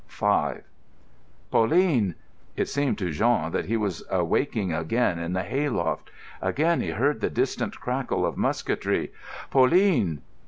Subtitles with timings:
[0.09, 0.55] V
[1.51, 2.15] "Pauline!"
[2.55, 6.09] It seemed to Jean that he was awaking again in the hay loft.
[6.41, 9.11] Again he heard the distant crackle of musketry.
[9.51, 10.23] "Pauline!"